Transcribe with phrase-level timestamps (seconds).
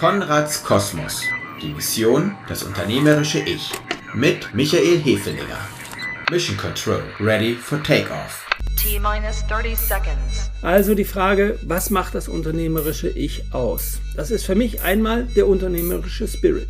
[0.00, 1.24] Konrads Kosmos.
[1.60, 3.70] Die Mission, das unternehmerische Ich.
[4.14, 5.68] Mit Michael Hefelinger.
[6.30, 8.46] Mission Control, ready for takeoff.
[8.78, 10.50] T-minus 30 seconds.
[10.62, 14.00] Also die Frage, was macht das unternehmerische Ich aus?
[14.16, 16.68] Das ist für mich einmal der unternehmerische Spirit.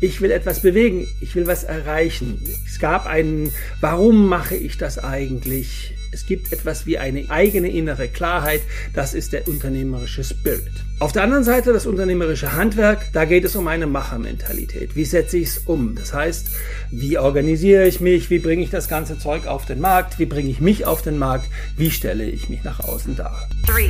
[0.00, 2.40] Ich will etwas bewegen, ich will was erreichen.
[2.66, 3.52] Es gab einen,
[3.82, 5.92] warum mache ich das eigentlich?
[6.12, 8.60] Es gibt etwas wie eine eigene innere Klarheit,
[8.92, 10.70] das ist der unternehmerische Spirit.
[10.98, 14.94] Auf der anderen Seite das unternehmerische Handwerk, da geht es um eine Machermentalität.
[14.94, 15.94] Wie setze ich es um?
[15.94, 16.48] Das heißt,
[16.90, 18.28] wie organisiere ich mich?
[18.28, 20.18] Wie bringe ich das ganze Zeug auf den Markt?
[20.18, 21.48] Wie bringe ich mich auf den Markt?
[21.76, 23.48] Wie stelle ich mich nach außen dar?
[23.66, 23.88] 3,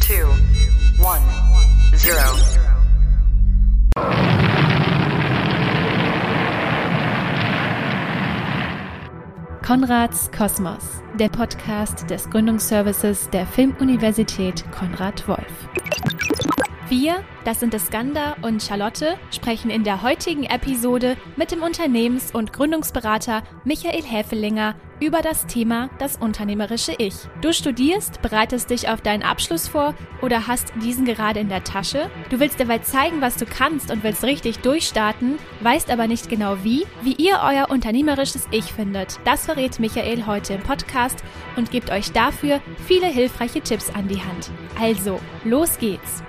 [0.00, 0.14] 2,
[1.02, 1.22] 1,
[4.04, 4.37] 0.
[9.68, 15.68] Konrads Kosmos, der Podcast des Gründungsservices der Filmuniversität Konrad Wolf.
[16.88, 22.54] Wir, das sind Skanda und Charlotte, sprechen in der heutigen Episode mit dem Unternehmens- und
[22.54, 27.14] Gründungsberater Michael Häfelinger über das Thema das unternehmerische Ich.
[27.40, 32.10] Du studierst, bereitest dich auf deinen Abschluss vor oder hast diesen gerade in der Tasche.
[32.30, 36.56] Du willst dabei zeigen, was du kannst und willst richtig durchstarten, weißt aber nicht genau
[36.62, 39.18] wie, wie ihr euer unternehmerisches Ich findet.
[39.24, 41.22] Das verrät Michael heute im Podcast
[41.56, 44.50] und gibt euch dafür viele hilfreiche Tipps an die Hand.
[44.80, 46.22] Also, los geht's!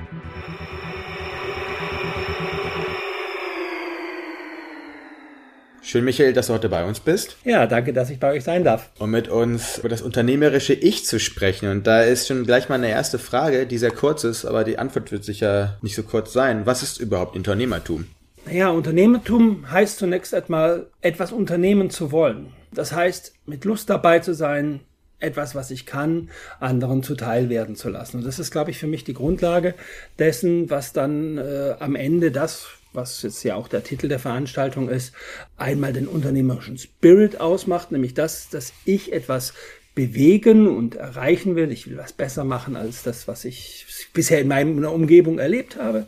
[5.89, 7.35] Schön, Michael, dass du heute bei uns bist.
[7.45, 8.91] Ja, danke, dass ich bei euch sein darf.
[8.99, 11.67] Um mit uns über das unternehmerische Ich zu sprechen.
[11.67, 14.77] Und da ist schon gleich mal eine erste Frage, die sehr kurz ist, aber die
[14.77, 16.67] Antwort wird sicher nicht so kurz sein.
[16.67, 18.05] Was ist überhaupt Unternehmertum?
[18.51, 22.53] Ja, Unternehmertum heißt zunächst einmal, etwas unternehmen zu wollen.
[22.71, 24.81] Das heißt, mit Lust dabei zu sein,
[25.19, 28.17] etwas, was ich kann, anderen zuteil werden zu lassen.
[28.17, 29.75] Und das ist, glaube ich, für mich die Grundlage
[30.17, 34.89] dessen, was dann äh, am Ende das, was jetzt ja auch der Titel der Veranstaltung
[34.89, 35.13] ist,
[35.57, 39.53] einmal den unternehmerischen Spirit ausmacht, nämlich das, dass ich etwas
[39.99, 41.73] bewegen und erreichen will.
[41.73, 46.07] Ich will was besser machen als das, was ich bisher in meiner Umgebung erlebt habe.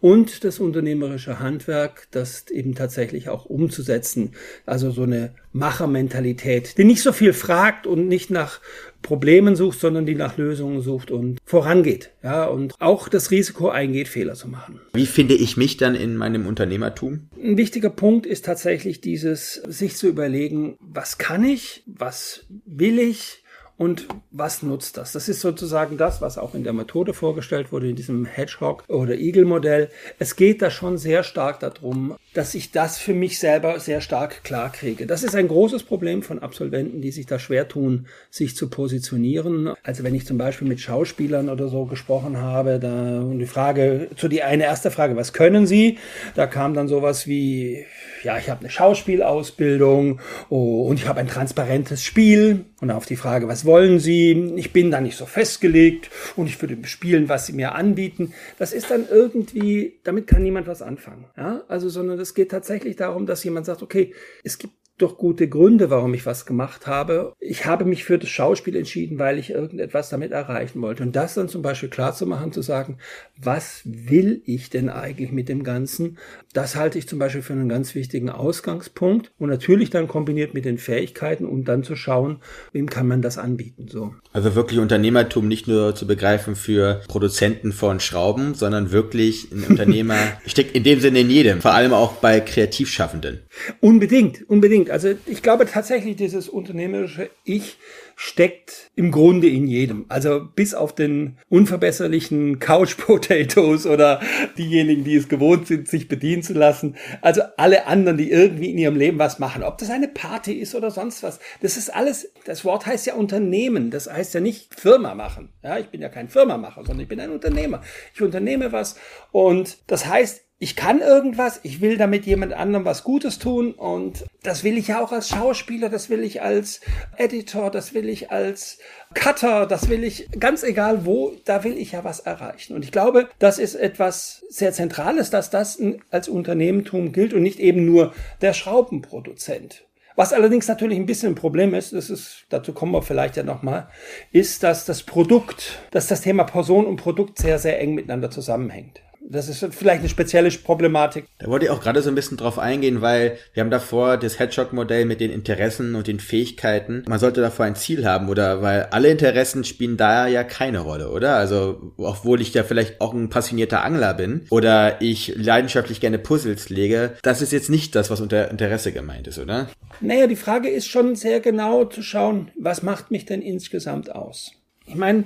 [0.00, 4.32] Und das unternehmerische Handwerk, das eben tatsächlich auch umzusetzen.
[4.64, 8.60] Also so eine Machermentalität, die nicht so viel fragt und nicht nach
[9.02, 12.10] Problemen sucht, sondern die nach Lösungen sucht und vorangeht.
[12.22, 14.80] Ja, und auch das Risiko eingeht, Fehler zu machen.
[14.94, 17.28] Wie finde ich mich dann in meinem Unternehmertum?
[17.40, 23.44] Ein wichtiger Punkt ist tatsächlich dieses, sich zu überlegen, was kann ich, was will ich,
[23.78, 25.12] und was nutzt das?
[25.12, 29.14] Das ist sozusagen das, was auch in der Methode vorgestellt wurde, in diesem Hedgehog- oder
[29.14, 29.90] Eagle-Modell.
[30.18, 34.44] Es geht da schon sehr stark darum, dass ich das für mich selber sehr stark
[34.44, 35.06] klar kriege.
[35.06, 39.74] Das ist ein großes Problem von Absolventen, die sich da schwer tun, sich zu positionieren.
[39.82, 44.08] Also wenn ich zum Beispiel mit Schauspielern oder so gesprochen habe, da und die Frage,
[44.16, 45.98] zu die eine erste Frage, was können sie?
[46.34, 47.84] Da kam dann sowas wie,
[48.22, 52.64] ja, ich habe eine Schauspielausbildung oh, und ich habe ein transparentes Spiel.
[52.80, 54.54] Und auf die Frage, was wollen Sie?
[54.56, 58.32] Ich bin da nicht so festgelegt und ich würde spielen, was Sie mir anbieten.
[58.58, 61.26] Das ist dann irgendwie, damit kann niemand was anfangen.
[61.36, 65.48] Ja, also, sondern es geht tatsächlich darum, dass jemand sagt, okay, es gibt doch gute
[65.48, 67.34] Gründe, warum ich was gemacht habe.
[67.38, 71.02] Ich habe mich für das Schauspiel entschieden, weil ich irgendetwas damit erreichen wollte.
[71.02, 72.98] Und das dann zum Beispiel klar zu machen, zu sagen,
[73.36, 76.18] was will ich denn eigentlich mit dem Ganzen?
[76.54, 79.32] Das halte ich zum Beispiel für einen ganz wichtigen Ausgangspunkt.
[79.38, 82.38] Und natürlich dann kombiniert mit den Fähigkeiten und dann zu schauen,
[82.72, 84.14] wem kann man das anbieten, so.
[84.32, 90.16] Also wirklich Unternehmertum nicht nur zu begreifen für Produzenten von Schrauben, sondern wirklich ein Unternehmer
[90.46, 93.40] steckt in dem Sinne in jedem, vor allem auch bei Kreativschaffenden.
[93.80, 94.85] Unbedingt, unbedingt.
[94.90, 97.78] Also ich glaube tatsächlich, dieses unternehmerische Ich
[98.18, 100.06] steckt im Grunde in jedem.
[100.08, 104.20] Also bis auf den unverbesserlichen Couch Potatoes oder
[104.56, 106.96] diejenigen, die es gewohnt sind, sich bedienen zu lassen.
[107.20, 109.62] Also alle anderen, die irgendwie in ihrem Leben was machen.
[109.62, 111.38] Ob das eine Party ist oder sonst was.
[111.60, 113.90] Das ist alles, das Wort heißt ja Unternehmen.
[113.90, 115.50] Das heißt ja nicht Firma machen.
[115.62, 117.82] Ja, ich bin ja kein Firmamacher, sondern ich bin ein Unternehmer.
[118.14, 118.96] Ich unternehme was
[119.30, 124.24] und das heißt, ich kann irgendwas, ich will damit jemand anderem was Gutes tun und
[124.42, 126.80] das will ich ja auch als Schauspieler, das will ich als
[127.18, 128.78] Editor, das will ich als
[129.12, 132.74] Cutter, das will ich, ganz egal wo, da will ich ja was erreichen.
[132.74, 135.78] Und ich glaube, das ist etwas sehr Zentrales, dass das
[136.10, 139.84] als Unternehmentum gilt und nicht eben nur der Schraubenproduzent.
[140.14, 143.42] Was allerdings natürlich ein bisschen ein Problem ist, das ist, dazu kommen wir vielleicht ja
[143.42, 143.88] nochmal,
[144.32, 149.02] ist, dass das Produkt, dass das Thema Person und Produkt sehr, sehr eng miteinander zusammenhängt
[149.28, 151.26] Das ist vielleicht eine spezielle Problematik.
[151.38, 154.38] Da wollte ich auch gerade so ein bisschen drauf eingehen, weil wir haben davor das
[154.38, 157.04] Hedgehog-Modell mit den Interessen und den Fähigkeiten.
[157.08, 158.62] Man sollte davor ein Ziel haben, oder?
[158.62, 161.36] Weil alle Interessen spielen da ja keine Rolle, oder?
[161.36, 166.68] Also, obwohl ich ja vielleicht auch ein passionierter Angler bin oder ich leidenschaftlich gerne Puzzles
[166.68, 169.68] lege, das ist jetzt nicht das, was unter Interesse gemeint ist, oder?
[170.00, 174.52] Naja, die Frage ist schon sehr genau zu schauen, was macht mich denn insgesamt aus?
[174.86, 175.24] Ich meine,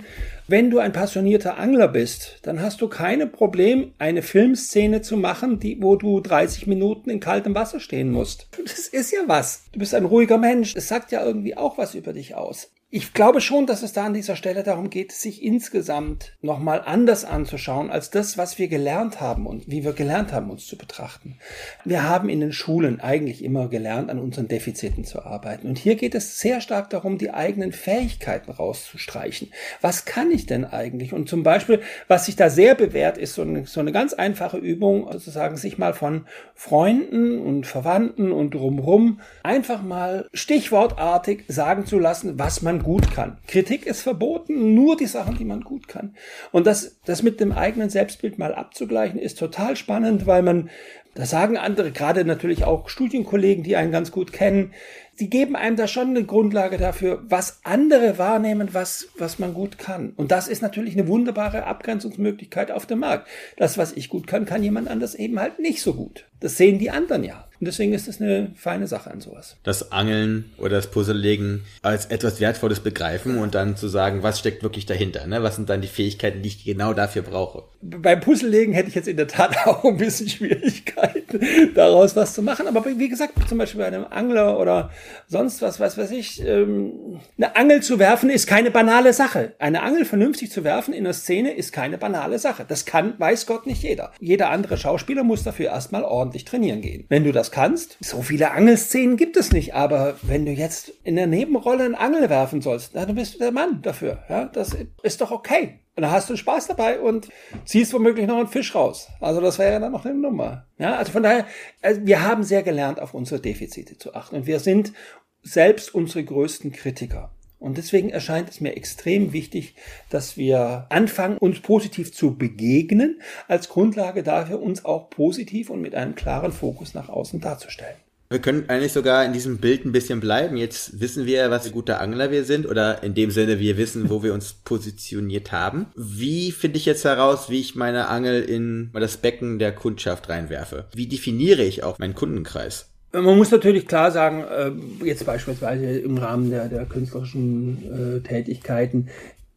[0.49, 5.61] wenn du ein passionierter Angler bist, dann hast du keine Problem, eine Filmszene zu machen,
[5.61, 8.49] die, wo du 30 Minuten in kaltem Wasser stehen musst.
[8.63, 9.65] Das ist ja was.
[9.73, 10.75] Du bist ein ruhiger Mensch.
[10.75, 14.07] Das sagt ja irgendwie auch was über dich aus ich glaube schon, dass es da
[14.07, 19.21] an dieser Stelle darum geht, sich insgesamt nochmal anders anzuschauen als das, was wir gelernt
[19.21, 21.37] haben und wie wir gelernt haben, uns zu betrachten.
[21.85, 25.69] Wir haben in den Schulen eigentlich immer gelernt, an unseren Defiziten zu arbeiten.
[25.69, 29.53] Und hier geht es sehr stark darum, die eigenen Fähigkeiten rauszustreichen.
[29.81, 31.13] Was kann ich denn eigentlich?
[31.13, 34.59] Und zum Beispiel, was sich da sehr bewährt, ist so eine, so eine ganz einfache
[34.59, 36.27] Übung, sozusagen sich mal von
[36.57, 43.39] Freunden und Verwandten und drumrum einfach mal stichwortartig sagen zu lassen, was man gut kann.
[43.47, 46.15] Kritik ist verboten, nur die Sachen, die man gut kann.
[46.53, 50.71] Und das, das mit dem eigenen Selbstbild mal abzugleichen, ist total spannend, weil man,
[51.15, 54.73] da sagen andere, gerade natürlich auch Studienkollegen, die einen ganz gut kennen,
[55.19, 59.79] die geben einem da schon eine Grundlage dafür, was andere wahrnehmen, was, was man gut
[59.79, 60.13] kann.
[60.17, 63.29] Und das ist natürlich eine wunderbare Abgrenzungsmöglichkeit auf dem Markt.
[63.57, 66.25] Das, was ich gut kann, kann jemand anders eben halt nicht so gut.
[66.41, 67.47] Das sehen die anderen ja.
[67.61, 69.57] Und deswegen ist es eine feine Sache an sowas.
[69.63, 74.63] Das Angeln oder das Puzzlelegen als etwas Wertvolles begreifen und dann zu sagen, was steckt
[74.63, 75.27] wirklich dahinter?
[75.27, 75.43] Ne?
[75.43, 77.65] Was sind dann die Fähigkeiten, die ich genau dafür brauche?
[77.83, 82.41] Beim Puzzlelegen hätte ich jetzt in der Tat auch ein bisschen Schwierigkeiten, daraus was zu
[82.41, 82.67] machen.
[82.67, 84.91] Aber wie gesagt, zum Beispiel bei einem Angler oder
[85.27, 89.55] sonst was, was weiß ich, ähm, eine Angel zu werfen ist keine banale Sache.
[89.59, 92.65] Eine Angel vernünftig zu werfen in der Szene ist keine banale Sache.
[92.67, 94.13] Das kann, weiß Gott, nicht jeder.
[94.21, 97.07] Jeder andere Schauspieler muss dafür erstmal ordentlich trainieren gehen.
[97.09, 97.97] Wenn du das kannst.
[98.01, 102.31] So viele Angelszenen gibt es nicht, aber wenn du jetzt in der Nebenrolle einen Angel
[102.31, 104.25] werfen sollst, dann bist du der Mann dafür.
[104.29, 105.81] Ja, das ist doch okay.
[106.01, 107.29] Und dann hast du Spaß dabei und
[107.67, 109.09] ziehst womöglich noch einen Fisch raus.
[109.21, 110.67] Also das wäre ja dann noch eine Nummer.
[110.79, 111.45] Ja, also von daher,
[111.83, 114.37] also wir haben sehr gelernt, auf unsere Defizite zu achten.
[114.37, 114.95] Und wir sind
[115.43, 117.35] selbst unsere größten Kritiker.
[117.59, 119.75] Und deswegen erscheint es mir extrem wichtig,
[120.09, 125.95] dass wir anfangen, uns positiv zu begegnen, als Grundlage dafür, uns auch positiv und mit
[125.95, 127.99] einem klaren Fokus nach außen darzustellen.
[128.33, 130.57] Wir können eigentlich sogar in diesem Bild ein bisschen bleiben.
[130.57, 134.09] Jetzt wissen wir, was für gute Angler wir sind oder in dem Sinne, wir wissen,
[134.09, 135.87] wo wir uns positioniert haben.
[135.97, 140.85] Wie finde ich jetzt heraus, wie ich meine Angel in das Becken der Kundschaft reinwerfe?
[140.95, 142.89] Wie definiere ich auch meinen Kundenkreis?
[143.11, 149.09] Man muss natürlich klar sagen, äh, jetzt beispielsweise im Rahmen der, der künstlerischen äh, Tätigkeiten,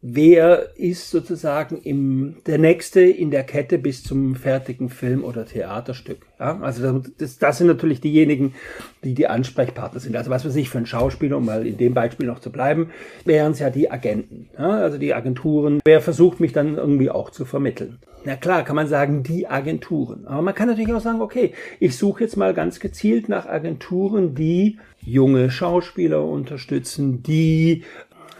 [0.06, 6.26] wer ist sozusagen im, der nächste in der Kette bis zum fertigen Film oder Theaterstück.
[6.38, 6.60] Ja?
[6.60, 8.54] Also das, das sind natürlich diejenigen,
[9.02, 10.14] die die Ansprechpartner sind.
[10.14, 12.90] Also was weiß ich, für einen Schauspieler, um mal in dem Beispiel noch zu bleiben,
[13.24, 14.68] wären es ja die Agenten, ja?
[14.68, 15.80] also die Agenturen.
[15.86, 17.98] Wer versucht mich dann irgendwie auch zu vermitteln?
[18.26, 20.26] Na klar, kann man sagen, die Agenturen.
[20.26, 24.34] Aber man kann natürlich auch sagen, okay, ich suche jetzt mal ganz gezielt nach Agenturen,
[24.34, 27.84] die junge Schauspieler unterstützen, die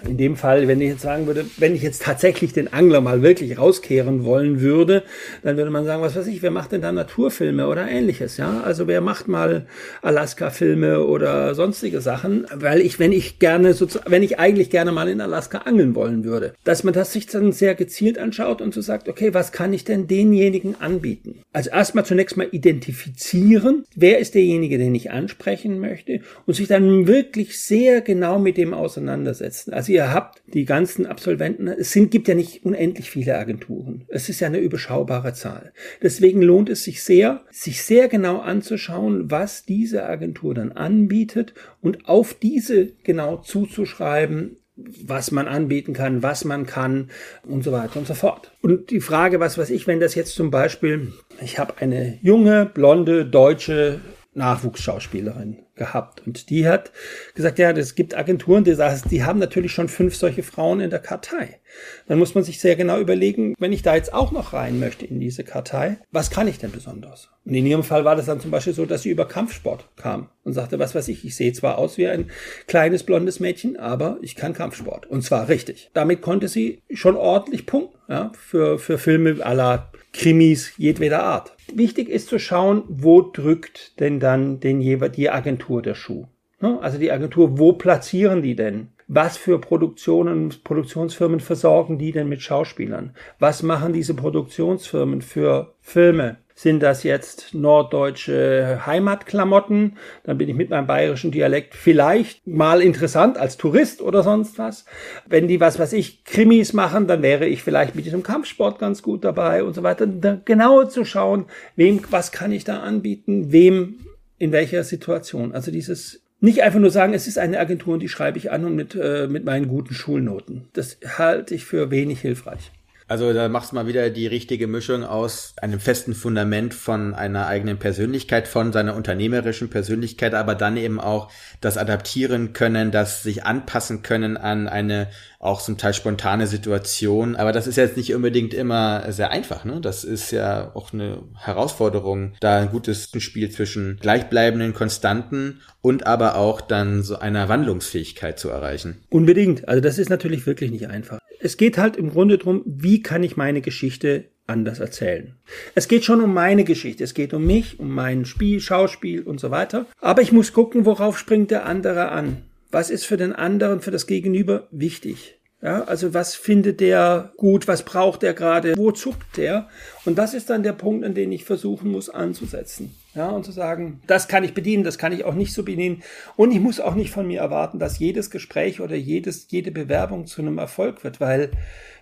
[0.06, 3.22] in dem Fall, wenn ich jetzt sagen würde, wenn ich jetzt tatsächlich den Angler mal
[3.22, 5.02] wirklich rauskehren wollen würde,
[5.42, 8.60] dann würde man sagen, was weiß ich, wer macht denn da Naturfilme oder ähnliches, ja?
[8.62, 9.66] Also wer macht mal
[10.02, 13.74] Alaska-Filme oder sonstige Sachen, weil ich, wenn ich gerne,
[14.06, 17.52] wenn ich eigentlich gerne mal in Alaska angeln wollen würde, dass man das sich dann
[17.52, 21.42] sehr gezielt anschaut und so sagt, okay, was kann ich denn denjenigen anbieten?
[21.52, 27.06] Also erstmal zunächst mal identifizieren, wer ist derjenige, den ich ansprechen möchte und sich dann
[27.06, 29.72] wirklich sehr genau mit dem auseinandersetzen.
[29.72, 34.04] Also ihr habt, die ganzen Absolventen, es sind, gibt ja nicht unendlich viele Agenturen.
[34.08, 35.72] Es ist ja eine überschaubare Zahl.
[36.02, 42.08] Deswegen lohnt es sich sehr, sich sehr genau anzuschauen, was diese Agentur dann anbietet und
[42.08, 47.10] auf diese genau zuzuschreiben, was man anbieten kann, was man kann
[47.44, 48.50] und so weiter und so fort.
[48.60, 52.66] Und die Frage, was weiß ich, wenn das jetzt zum Beispiel, ich habe eine junge,
[52.66, 54.00] blonde, deutsche
[54.34, 56.22] Nachwuchsschauspielerin gehabt.
[56.26, 56.92] Und die hat
[57.34, 58.76] gesagt, ja, es gibt Agenturen, die,
[59.10, 61.60] die haben natürlich schon fünf solche Frauen in der Kartei.
[62.06, 65.04] Dann muss man sich sehr genau überlegen, wenn ich da jetzt auch noch rein möchte
[65.04, 67.30] in diese Kartei, was kann ich denn besonders?
[67.44, 70.28] Und in ihrem Fall war das dann zum Beispiel so, dass sie über Kampfsport kam
[70.44, 72.30] und sagte, was weiß ich, ich sehe zwar aus wie ein
[72.66, 75.06] kleines blondes Mädchen, aber ich kann Kampfsport.
[75.06, 75.90] Und zwar richtig.
[75.92, 81.54] Damit konnte sie schon ordentlich punkten, ja, für, für Filme aller Krimis jedweder Art.
[81.74, 86.26] Wichtig ist zu schauen, wo drückt denn dann den die Agentur der Schuh.
[86.60, 86.78] Ne?
[86.80, 92.40] Also die Agentur, wo platzieren die denn Was für Produktionen, Produktionsfirmen versorgen die denn mit
[92.40, 93.14] Schauspielern?
[93.38, 96.38] Was machen diese Produktionsfirmen für Filme?
[96.56, 99.96] Sind das jetzt norddeutsche Heimatklamotten?
[100.22, 104.84] Dann bin ich mit meinem bayerischen Dialekt vielleicht mal interessant als Tourist oder sonst was.
[105.26, 109.02] Wenn die was, was ich, Krimis machen, dann wäre ich vielleicht mit diesem Kampfsport ganz
[109.02, 110.06] gut dabei und so weiter.
[110.06, 113.98] Da genauer zu schauen, wem, was kann ich da anbieten, wem,
[114.38, 115.52] in welcher Situation.
[115.52, 118.64] Also dieses nicht einfach nur sagen, es ist eine Agentur und die schreibe ich an
[118.64, 120.68] und mit, äh, mit meinen guten Schulnoten.
[120.74, 122.70] Das halte ich für wenig hilfreich.
[123.06, 127.46] Also da machst du mal wieder die richtige Mischung aus einem festen Fundament von einer
[127.46, 131.30] eigenen Persönlichkeit, von seiner unternehmerischen Persönlichkeit, aber dann eben auch
[131.60, 135.08] das Adaptieren können, das sich anpassen können an eine
[135.38, 137.36] auch zum Teil spontane Situation.
[137.36, 139.66] Aber das ist jetzt nicht unbedingt immer sehr einfach.
[139.66, 139.80] Ne?
[139.82, 146.36] Das ist ja auch eine Herausforderung, da ein gutes Spiel zwischen gleichbleibenden Konstanten und aber
[146.36, 148.96] auch dann so einer Wandlungsfähigkeit zu erreichen.
[149.10, 149.68] Unbedingt.
[149.68, 151.18] Also das ist natürlich wirklich nicht einfach.
[151.40, 155.34] Es geht halt im Grunde darum, wie kann ich meine Geschichte anders erzählen.
[155.74, 159.40] Es geht schon um meine Geschichte, es geht um mich, um mein Spiel, Schauspiel und
[159.40, 159.84] so weiter.
[160.00, 162.38] Aber ich muss gucken, worauf springt der andere an.
[162.70, 165.38] Was ist für den anderen, für das Gegenüber wichtig?
[165.60, 169.68] Ja, also was findet der gut, was braucht er gerade, wo zuckt der?
[170.06, 172.94] Und das ist dann der Punkt, an den ich versuchen muss anzusetzen.
[173.14, 176.02] Ja, und zu sagen, das kann ich bedienen, das kann ich auch nicht so bedienen.
[176.36, 180.26] Und ich muss auch nicht von mir erwarten, dass jedes Gespräch oder jedes, jede Bewerbung
[180.26, 181.52] zu einem Erfolg wird, weil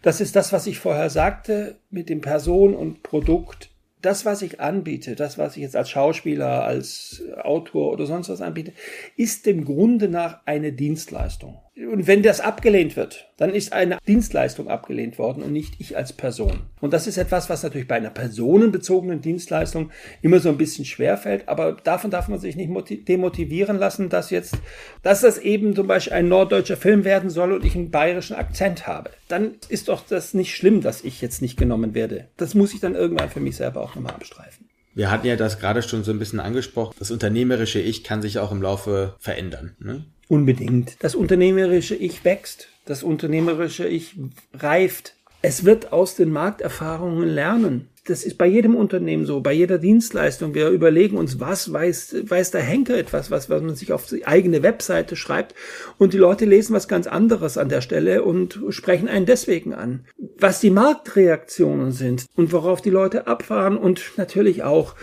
[0.00, 4.60] das ist das, was ich vorher sagte mit dem Person und Produkt das, was ich
[4.60, 8.72] anbiete, das, was ich jetzt als Schauspieler, als Autor oder sonst was anbiete,
[9.16, 11.60] ist dem Grunde nach eine Dienstleistung.
[11.74, 16.12] Und wenn das abgelehnt wird, dann ist eine Dienstleistung abgelehnt worden und nicht ich als
[16.12, 16.60] Person.
[16.82, 21.48] Und das ist etwas, was natürlich bei einer personenbezogenen Dienstleistung immer so ein bisschen schwerfällt,
[21.48, 24.58] aber davon darf man sich nicht demotivieren lassen, dass jetzt,
[25.02, 28.86] dass das eben zum Beispiel ein norddeutscher Film werden soll und ich einen bayerischen Akzent
[28.86, 29.10] habe.
[29.28, 32.28] Dann ist doch das nicht schlimm, dass ich jetzt nicht genommen werde.
[32.36, 34.68] Das muss ich dann irgendwann für mich selber auch nochmal abstreifen.
[34.94, 36.94] Wir hatten ja das gerade schon so ein bisschen angesprochen.
[36.98, 39.74] Das unternehmerische Ich kann sich auch im Laufe verändern.
[39.78, 40.04] Ne?
[40.32, 40.96] Unbedingt.
[41.00, 42.68] Das unternehmerische Ich wächst.
[42.86, 44.14] Das unternehmerische Ich
[44.54, 45.14] reift.
[45.42, 47.90] Es wird aus den Markterfahrungen lernen.
[48.06, 50.54] Das ist bei jedem Unternehmen so, bei jeder Dienstleistung.
[50.54, 54.26] Wir überlegen uns, was weiß, weiß der Henker etwas, was, was man sich auf die
[54.26, 55.54] eigene Webseite schreibt.
[55.98, 60.06] Und die Leute lesen was ganz anderes an der Stelle und sprechen einen deswegen an.
[60.38, 64.94] Was die Marktreaktionen sind und worauf die Leute abfahren und natürlich auch,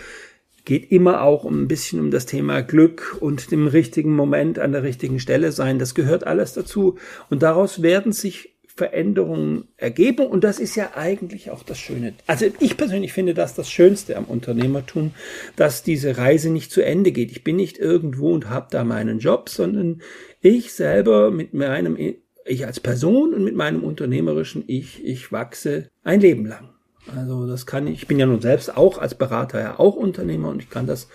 [0.64, 4.82] geht immer auch ein bisschen um das Thema Glück und dem richtigen Moment an der
[4.82, 5.78] richtigen Stelle sein.
[5.78, 6.96] Das gehört alles dazu.
[7.28, 8.50] Und daraus werden sich
[8.80, 10.26] Veränderungen ergeben.
[10.26, 12.14] Und das ist ja eigentlich auch das Schöne.
[12.26, 15.12] Also ich persönlich finde das das Schönste am Unternehmertum,
[15.56, 17.30] dass diese Reise nicht zu Ende geht.
[17.30, 20.00] Ich bin nicht irgendwo und habe da meinen Job, sondern
[20.40, 21.98] ich selber mit meinem,
[22.46, 26.70] ich als Person und mit meinem unternehmerischen Ich, ich wachse ein Leben lang.
[27.16, 30.48] Also das kann ich, ich bin ja nun selbst auch als Berater ja auch Unternehmer
[30.48, 31.08] und ich kann das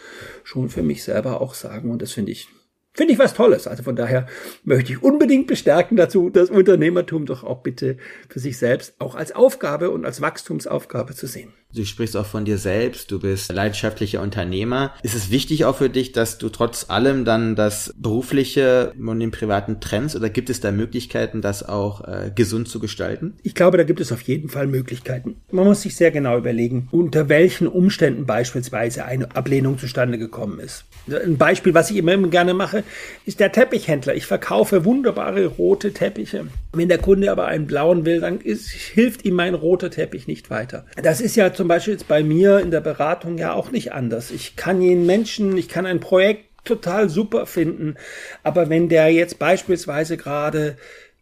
[0.43, 2.49] schon für mich selber auch sagen und das finde ich
[2.95, 3.67] Finde ich was Tolles.
[3.67, 4.25] Also von daher
[4.63, 7.97] möchte ich unbedingt bestärken dazu, das Unternehmertum doch auch bitte
[8.29, 11.53] für sich selbst auch als Aufgabe und als Wachstumsaufgabe zu sehen.
[11.75, 14.93] Du sprichst auch von dir selbst, du bist leidenschaftlicher Unternehmer.
[15.03, 19.31] Ist es wichtig auch für dich, dass du trotz allem dann das berufliche und den
[19.31, 23.33] privaten trennst oder gibt es da Möglichkeiten, das auch äh, gesund zu gestalten?
[23.43, 25.35] Ich glaube, da gibt es auf jeden Fall Möglichkeiten.
[25.51, 30.85] Man muss sich sehr genau überlegen, unter welchen Umständen beispielsweise eine Ablehnung zustande gekommen ist.
[31.09, 32.85] Ein Beispiel, was ich immer gerne mache,
[33.25, 34.15] ist der Teppichhändler.
[34.15, 36.47] Ich verkaufe wunderbare rote Teppiche.
[36.71, 40.49] Wenn der Kunde aber einen blauen will, dann ist, hilft ihm mein roter Teppich nicht
[40.49, 40.85] weiter.
[41.01, 44.29] Das ist ja zum Beispiel jetzt bei mir in der Beratung ja auch nicht anders.
[44.29, 47.95] Ich kann jeden Menschen, ich kann ein Projekt total super finden,
[48.43, 50.77] aber wenn der jetzt beispielsweise gerade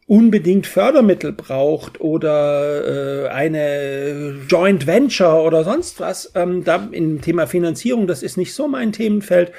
[0.05, 7.47] unbedingt Fördermittel braucht oder äh, eine Joint Venture oder sonst was, ähm, da im Thema
[7.47, 9.53] Finanzierung, das ist nicht so mein Themenfeld,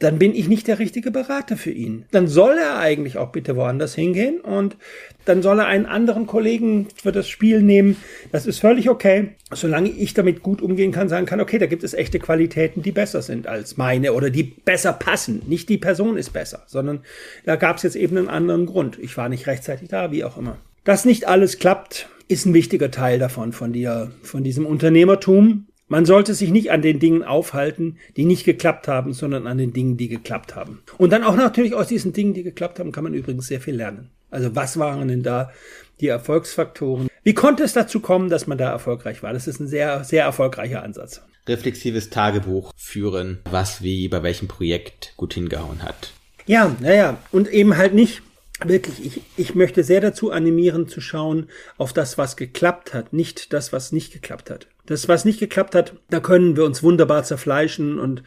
[0.00, 2.04] dann bin ich nicht der richtige Berater für ihn.
[2.10, 4.76] Dann soll er eigentlich auch bitte woanders hingehen und
[5.24, 7.96] dann soll er einen anderen Kollegen für das Spiel nehmen.
[8.32, 11.84] Das ist völlig okay, solange ich damit gut umgehen kann, sagen kann, okay, da gibt
[11.84, 15.42] es echte Qualitäten, die besser sind als meine oder die besser passen.
[15.46, 17.00] Nicht die Person ist besser, sondern
[17.44, 18.98] da gab es jetzt eben einen anderen Grund.
[19.00, 20.58] Ich war nicht rechtzeitig da, wie auch immer.
[20.82, 25.66] Dass nicht alles klappt, ist ein wichtiger Teil davon, von dir, von diesem Unternehmertum.
[25.86, 29.72] Man sollte sich nicht an den Dingen aufhalten, die nicht geklappt haben, sondern an den
[29.72, 30.82] Dingen, die geklappt haben.
[30.96, 33.76] Und dann auch natürlich aus diesen Dingen, die geklappt haben, kann man übrigens sehr viel
[33.76, 34.10] lernen.
[34.30, 35.52] Also was waren denn da
[36.00, 37.08] die Erfolgsfaktoren?
[37.22, 39.32] Wie konnte es dazu kommen, dass man da erfolgreich war?
[39.32, 41.20] Das ist ein sehr, sehr erfolgreicher Ansatz.
[41.46, 46.12] Reflexives Tagebuch führen, was wie bei welchem Projekt gut hingehauen hat.
[46.46, 48.22] Ja, naja, und eben halt nicht
[48.64, 53.52] wirklich, ich, ich möchte sehr dazu animieren zu schauen auf das, was geklappt hat, nicht
[53.52, 54.66] das, was nicht geklappt hat.
[54.86, 58.22] Das, was nicht geklappt hat, da können wir uns wunderbar zerfleischen und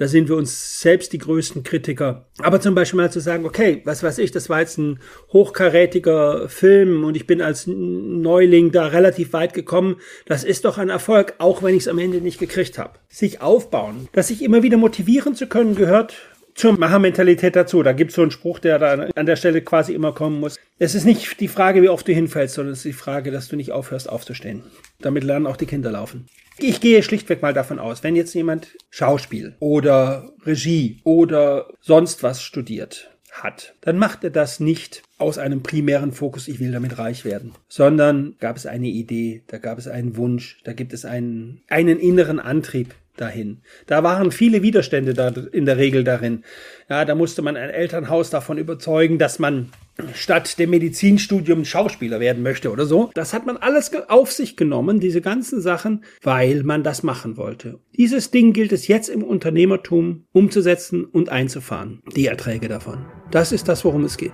[0.00, 2.24] da sind wir uns selbst die größten Kritiker.
[2.38, 4.98] Aber zum Beispiel mal zu sagen, okay, was weiß ich, das war jetzt ein
[5.30, 9.96] hochkarätiger Film und ich bin als Neuling da relativ weit gekommen.
[10.24, 12.98] Das ist doch ein Erfolg, auch wenn ich es am Ende nicht gekriegt habe.
[13.10, 16.14] Sich aufbauen, dass sich immer wieder motivieren zu können, gehört
[16.54, 17.82] zur Machermentalität dazu.
[17.82, 20.56] Da gibt es so einen Spruch, der da an der Stelle quasi immer kommen muss.
[20.78, 23.48] Es ist nicht die Frage, wie oft du hinfällst, sondern es ist die Frage, dass
[23.48, 24.62] du nicht aufhörst aufzustehen.
[25.00, 26.26] Damit lernen auch die Kinder laufen.
[26.58, 32.42] Ich gehe schlichtweg mal davon aus, wenn jetzt jemand Schauspiel oder Regie oder sonst was
[32.42, 37.24] studiert hat, dann macht er das nicht aus einem primären Fokus, ich will damit reich
[37.24, 41.62] werden, sondern gab es eine Idee, da gab es einen Wunsch, da gibt es einen,
[41.68, 43.62] einen inneren Antrieb, dahin.
[43.86, 46.44] Da waren viele Widerstände da in der Regel darin.
[46.88, 49.70] Ja, da musste man ein Elternhaus davon überzeugen, dass man
[50.14, 53.10] statt dem Medizinstudium Schauspieler werden möchte oder so.
[53.14, 57.78] Das hat man alles auf sich genommen, diese ganzen Sachen, weil man das machen wollte.
[57.96, 62.02] Dieses Ding gilt es jetzt im Unternehmertum umzusetzen und einzufahren.
[62.16, 63.06] Die Erträge davon.
[63.30, 64.32] Das ist das, worum es geht.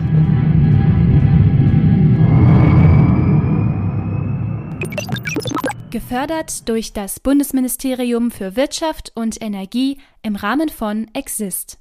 [5.90, 11.78] Gefördert durch das Bundesministerium für Wirtschaft und Energie im Rahmen von Exist.